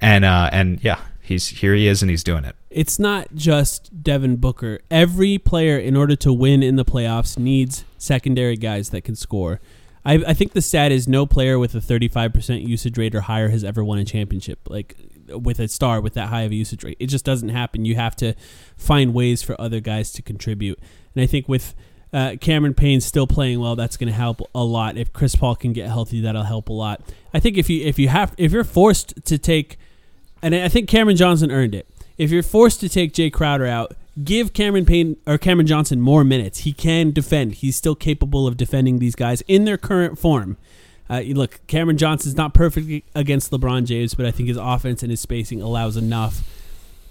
[0.00, 1.74] And uh, and yeah, He's here.
[1.74, 2.56] He is, and he's doing it.
[2.68, 4.80] It's not just Devin Booker.
[4.90, 9.60] Every player, in order to win in the playoffs, needs secondary guys that can score.
[10.04, 13.50] I, I think the stat is no player with a 35% usage rate or higher
[13.50, 14.58] has ever won a championship.
[14.68, 14.96] Like
[15.28, 17.84] with a star with that high of a usage rate, it just doesn't happen.
[17.84, 18.34] You have to
[18.76, 20.80] find ways for other guys to contribute.
[21.14, 21.76] And I think with
[22.12, 24.96] uh, Cameron Payne's still playing well, that's going to help a lot.
[24.96, 27.00] If Chris Paul can get healthy, that'll help a lot.
[27.32, 29.78] I think if you if you have if you're forced to take,
[30.42, 31.86] and I think Cameron Johnson earned it.
[32.18, 36.24] If you're forced to take Jae Crowder out, give Cameron Payne or Cameron Johnson more
[36.24, 36.60] minutes.
[36.60, 37.54] He can defend.
[37.56, 40.58] He's still capable of defending these guys in their current form.
[41.08, 45.10] Uh, look, Cameron Johnson's not perfect against LeBron James, but I think his offense and
[45.10, 46.42] his spacing allows enough.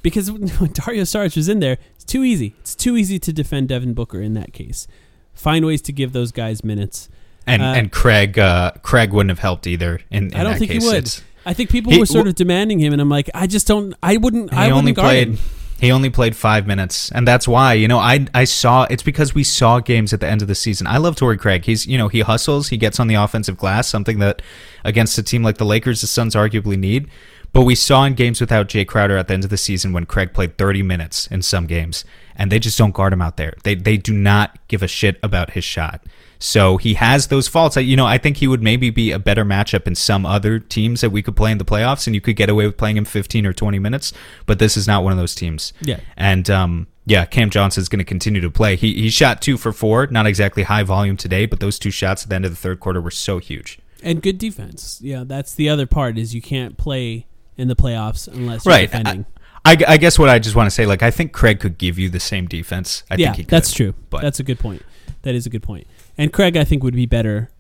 [0.02, 2.56] Because when Dario Saric was in there, it's too easy.
[2.62, 4.88] It's too easy to defend Devin Booker in that case.
[5.34, 7.10] Find ways to give those guys minutes.
[7.48, 10.00] And Uh, and Craig uh, Craig wouldn't have helped either.
[10.12, 10.84] In, in I don't think case.
[10.84, 10.98] he would.
[10.98, 13.48] It's- I think people He- were sort wh- of demanding him, and I'm like, I
[13.48, 13.96] just don't.
[14.04, 14.52] I wouldn't.
[14.52, 15.38] he I wouldn't only played him.
[15.80, 19.34] he only played five minutes and that's why you know i i saw it's because
[19.34, 21.98] we saw games at the end of the season i love Torrey craig he's you
[21.98, 24.44] know he hustles he gets on the offensive glass something that
[24.86, 27.10] against a team like the lakers the suns arguably need
[27.54, 30.06] but we saw in games without Jae Crowder at the end of the season when
[30.06, 33.54] Craig played 30 minutes in some games, and they just don't guard him out there.
[33.64, 36.04] They they do not give a shit about his shot.
[36.40, 37.78] So he has those faults.
[37.78, 40.58] I- You know, I think he would maybe be a better matchup in some other
[40.60, 42.98] teams that we could play in the playoffs, and you could get away with playing
[42.98, 44.12] him 15 or 20 minutes.
[44.48, 45.72] But this is not one of those teams.
[45.82, 46.00] Yeah.
[46.18, 48.76] And um, yeah, Cam Johnson is going to continue to play.
[48.76, 52.24] He he shot two for four, not exactly high volume today, but those two shots
[52.24, 53.78] at the end of the third quarter were so huge.
[54.04, 55.00] and good defense.
[55.04, 57.28] Yeah, that's the other part is you can't play
[57.62, 58.90] in the playoffs unless you're Right.
[58.92, 59.26] defending.
[59.64, 62.00] I, I guess what I just want to say, like, I think Craig could give
[62.00, 63.04] you the same defense.
[63.12, 63.52] I yeah, think he could.
[63.52, 63.94] that's true.
[64.10, 64.82] But that's a good point.
[65.22, 65.86] That is a good point.
[66.18, 67.52] And Craig, I think, would be better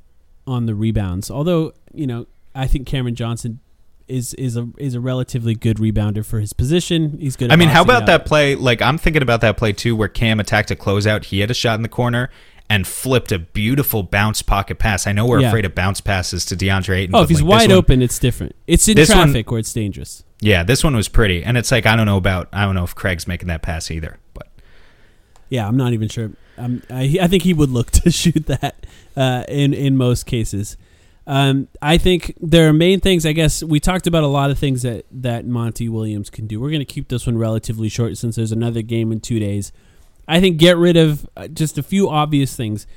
[0.47, 1.29] on the rebounds.
[1.29, 2.25] Although, you know,
[2.55, 3.59] I think Cameron Johnson
[4.07, 7.19] is is a is a relatively good rebounder for his position.
[7.19, 7.51] He's good.
[7.51, 8.05] At I mean, how about out.
[8.07, 8.55] that play?
[8.55, 11.25] Like, I'm thinking about that play too, where Cam attacked a closeout.
[11.25, 12.29] He had a shot in the corner
[12.71, 15.05] and flipped a beautiful bounce pocket pass.
[15.05, 15.49] I know we're Yeah.
[15.49, 17.15] afraid of bounce passes to DeAndre Ayton.
[17.15, 18.55] Oh, if he's like, wide one- open, it's different.
[18.65, 20.23] It's in one- traffic where it's dangerous.
[20.39, 22.85] yeah, this one was pretty, and it's like I don't know about I don't know
[22.85, 24.47] if Craig's making that pass either, but
[25.49, 26.31] Yeah, I'm not even sure.
[26.57, 28.85] Um, I, I think he would look to shoot that
[29.17, 30.77] uh, in in most cases.
[31.27, 33.25] Um, I think there are main things.
[33.25, 36.59] I guess we talked about a lot of things that that Monty Williams can do.
[36.61, 39.71] We're going to keep this one relatively short since there's another game in two days.
[40.27, 42.87] I think get rid of uh, just a few obvious things.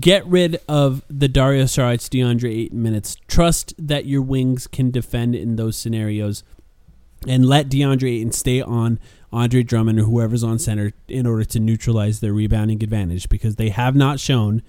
[0.00, 3.16] Get rid of the Dario Saric, DeAndre Ayton minutes.
[3.28, 6.42] Trust that your wings can defend in those scenarios
[7.26, 8.98] and let DeAndre Ayton stay on
[9.32, 13.70] Andre Drummond or whoever's on center in order to neutralize their rebounding advantage because they
[13.70, 14.62] have not shown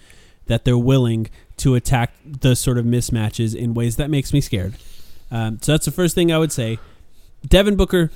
[0.47, 1.27] that they're willing
[1.57, 4.75] to attack the sort of mismatches in ways that makes me scared.
[5.31, 6.79] Um, so that's the first thing I would say.
[7.47, 8.11] Devin Booker,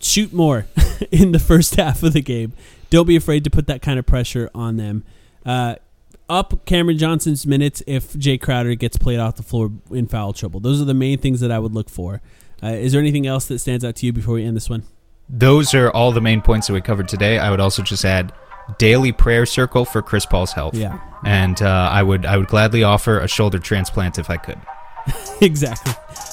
[0.00, 0.66] shoot more
[1.10, 2.52] in the first half of the game.
[2.90, 5.04] Don't be afraid to put that kind of pressure on them.
[5.46, 5.76] Uh,
[6.28, 10.60] up Cameron Johnson's minutes if Jae Crowder gets played off the floor in foul trouble.
[10.60, 12.20] Those are the main things that I would look for.
[12.62, 14.84] Uh, is there anything else that stands out to you before we end this one?
[15.32, 17.38] those are all the main points that we covered today.
[17.38, 18.32] I would also just add
[18.78, 20.74] daily prayer circle for Chris Paul's health.
[20.74, 20.98] Yeah.
[21.24, 24.58] and uh, I would I would gladly offer a shoulder transplant if I could.
[25.40, 25.92] exactly.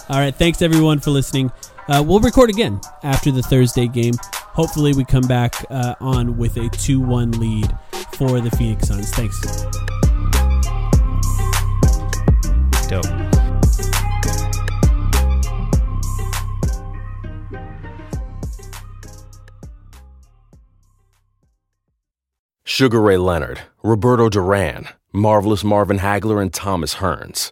[0.10, 0.34] All right.
[0.34, 1.52] Thanks everyone for listening.
[1.90, 4.14] Uh, we'll record again after the Thursday game.
[4.58, 7.78] Hopefully, we come back uh, on with a 2 1 lead
[8.14, 9.10] for the Phoenix Suns.
[9.12, 9.40] Thanks.
[12.88, 13.06] Dope.
[22.64, 27.52] Sugar Ray Leonard, Roberto Duran, Marvelous Marvin Hagler, and Thomas Hearns.